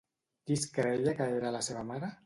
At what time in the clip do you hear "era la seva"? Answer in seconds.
1.37-1.89